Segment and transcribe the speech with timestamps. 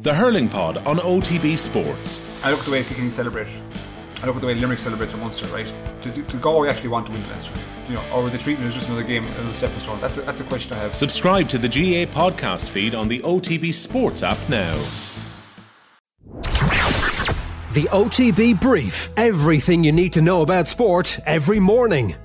[0.00, 2.42] The Hurling Pod on OTB Sports.
[2.42, 3.48] I look at the way Kilkenny celebrate.
[4.22, 5.70] I look at the way Limerick celebrate in Munster, right?
[6.00, 7.52] To, to, to go, actually want to win the Leinster.
[7.86, 10.00] You know, or are they treating it as just another game, another stepping stone?
[10.00, 10.94] That's a, that's a question I have.
[10.94, 14.74] Subscribe to the GA podcast feed on the OTB Sports app now.
[17.74, 19.10] The OTB Brief.
[19.18, 22.16] Everything you need to know about sport every morning.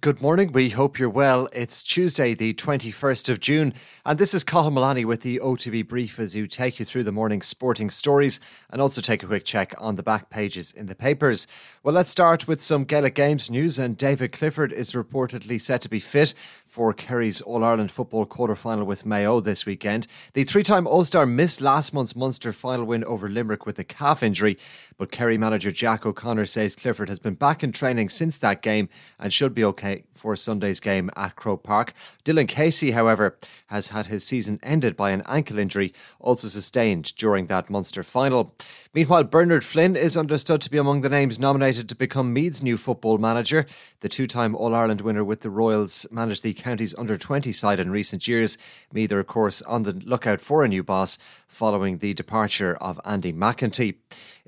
[0.00, 0.52] Good morning.
[0.52, 1.48] We hope you're well.
[1.52, 3.74] It's Tuesday, the 21st of June,
[4.06, 7.10] and this is Cathal Mullaney with the OTB Brief as you take you through the
[7.10, 8.38] morning's sporting stories
[8.70, 11.48] and also take a quick check on the back pages in the papers.
[11.82, 15.88] Well, let's start with some Gaelic Games news, and David Clifford is reportedly set to
[15.88, 16.32] be fit
[16.64, 20.06] for Kerry's All Ireland football quarter final with Mayo this weekend.
[20.34, 23.84] The three time All Star missed last month's Munster final win over Limerick with a
[23.84, 24.58] calf injury,
[24.96, 28.88] but Kerry manager Jack O'Connor says Clifford has been back in training since that game
[29.18, 31.94] and should be okay for Sunday's game at Croke Park.
[32.24, 37.46] Dylan Casey, however, has had his season ended by an ankle injury, also sustained during
[37.46, 38.54] that Munster final.
[38.94, 42.76] Meanwhile, Bernard Flynn is understood to be among the names nominated to become Meath's new
[42.76, 43.66] football manager.
[44.00, 47.80] The two time All Ireland winner with the Royals managed the county's under 20 side
[47.80, 48.58] in recent years.
[48.92, 53.00] Meath are, of course, on the lookout for a new boss following the departure of
[53.04, 53.96] Andy McEntee.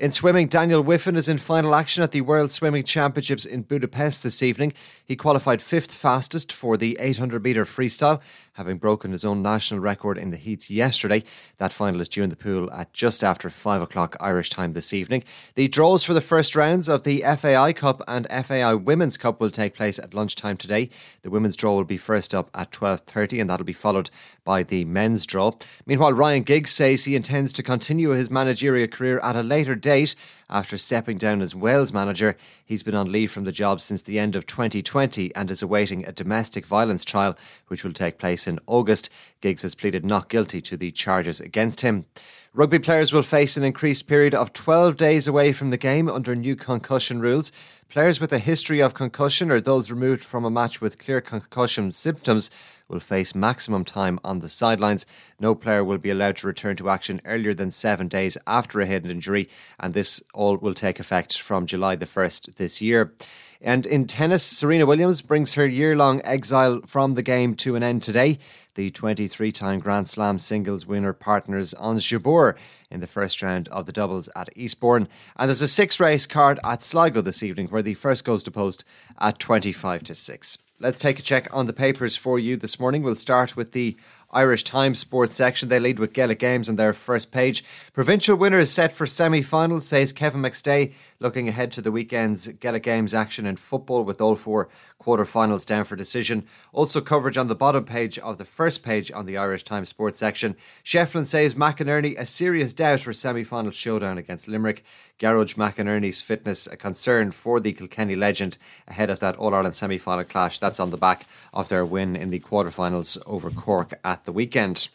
[0.00, 4.22] In swimming, Daniel Wiffen is in final action at the World Swimming Championships in Budapest
[4.22, 4.72] this evening.
[5.04, 5.14] He
[5.62, 8.20] fifth fastest for the 800 metre freestyle,
[8.60, 11.24] having broken his own national record in the heats yesterday.
[11.56, 14.92] That final is due in the pool at just after 5 o'clock Irish time this
[14.92, 15.24] evening.
[15.54, 19.48] The draws for the first rounds of the FAI Cup and FAI Women's Cup will
[19.48, 20.90] take place at lunchtime today.
[21.22, 24.10] The women's draw will be first up at 12.30 and that'll be followed
[24.44, 25.52] by the men's draw.
[25.86, 30.14] Meanwhile, Ryan Giggs says he intends to continue his managerial career at a later date
[30.50, 32.36] after stepping down as Wales manager.
[32.64, 36.04] He's been on leave from the job since the end of 2020 and is awaiting
[36.04, 39.08] a domestic violence trial, which will take place in August.
[39.40, 42.04] Giggs has pleaded not guilty to the charges against him.
[42.52, 46.34] Rugby players will face an increased period of 12 days away from the game under
[46.34, 47.52] new concussion rules.
[47.88, 51.92] Players with a history of concussion or those removed from a match with clear concussion
[51.92, 52.50] symptoms
[52.88, 55.06] will face maximum time on the sidelines.
[55.38, 58.86] No player will be allowed to return to action earlier than seven days after a
[58.86, 63.14] head injury, and this all will take effect from July the 1st this year.
[63.62, 67.82] And in tennis, Serena Williams brings her year long exile from the game to an
[67.82, 68.38] end today.
[68.74, 73.92] The 23 time Grand Slam singles winner partners Ons in the first round of the
[73.92, 75.08] doubles at Eastbourne.
[75.36, 78.50] And there's a six race card at Sligo this evening where the first goes to
[78.50, 78.82] post
[79.20, 80.58] at 25 to 6.
[80.78, 83.02] Let's take a check on the papers for you this morning.
[83.02, 83.98] We'll start with the
[84.32, 85.68] Irish Times sports section.
[85.68, 87.64] They lead with Gaelic Games on their first page.
[87.92, 92.48] Provincial winner is set for semi finals, says Kevin McStay, looking ahead to the weekend's
[92.48, 96.44] Gaelic Games action in football with all four quarter finals down for decision.
[96.72, 100.18] Also, coverage on the bottom page of the first page on the Irish Times sports
[100.18, 100.54] section.
[100.84, 104.84] Shefflin says McInerney a serious doubt for semi final showdown against Limerick.
[105.18, 108.56] Gearóid McInerney's fitness a concern for the Kilkenny legend
[108.88, 110.58] ahead of that All Ireland semi final clash.
[110.58, 114.32] That's on the back of their win in the quarter finals over Cork at the
[114.32, 114.88] weekend.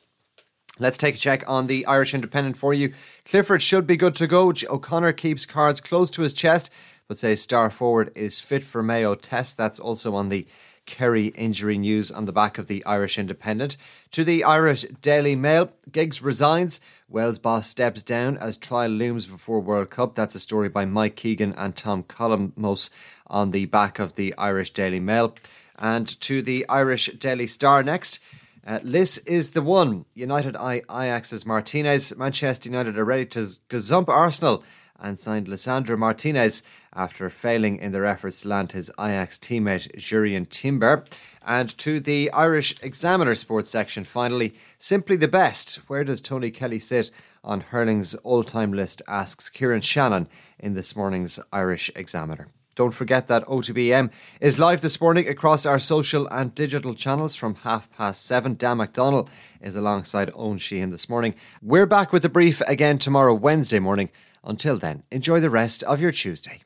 [0.78, 2.94] Let's take a check on the Irish Independent for you.
[3.24, 4.54] Clifford should be good to go.
[4.70, 6.70] O'Connor keeps cards close to his chest,
[7.08, 9.58] but says star forward is fit for Mayo test.
[9.58, 10.46] That's also on the
[10.86, 13.78] Kerry injury news on the back of the Irish Independent.
[14.12, 16.80] To the Irish Daily Mail, Giggs resigns.
[17.08, 20.16] Wales boss steps down as trial looms before World Cup.
[20.16, 22.90] That's a story by Mike Keegan and Tom Columnos
[23.28, 25.36] on the back of the Irish Daily Mail.
[25.80, 28.20] And to the Irish Daily Star next.
[28.66, 30.06] Uh, Liss is the one.
[30.16, 32.16] United eye Ajax's Martinez.
[32.18, 34.64] Manchester United are ready to gazump Arsenal
[35.00, 40.50] and signed Lisandro Martinez after failing in their efforts to land his Ajax teammate Jurrien
[40.50, 41.06] Timber.
[41.46, 45.76] And to the Irish Examiner sports section, finally, simply the best.
[45.88, 47.12] Where does Tony Kelly sit
[47.44, 49.04] on hurling's all time list?
[49.08, 50.28] asks Kieran Shannon
[50.58, 52.48] in this morning's Irish Examiner.
[52.76, 57.34] Don't forget that OTB AM is live this morning across our social and digital channels
[57.34, 58.56] from half past seven.
[58.56, 59.30] Dan McDonald
[59.62, 61.36] is alongside Eoin Sheahan this morning.
[61.62, 64.10] We're back with the brief again tomorrow, Wednesday morning.
[64.44, 66.62] Until then, enjoy the rest of your Tuesday.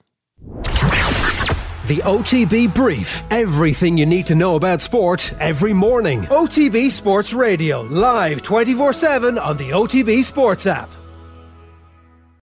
[1.87, 3.23] The OTB Brief.
[3.29, 6.23] Everything you need to know about sport every morning.
[6.23, 10.89] OTB Sports Radio, live 24 7 on the OTB Sports app.